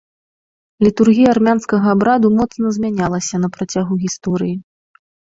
[0.85, 4.55] Літургія армянскага абраду моцна змянялася на працягу гісторыі.